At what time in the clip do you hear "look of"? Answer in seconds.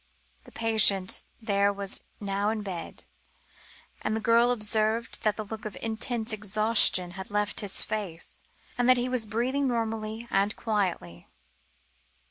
5.45-5.77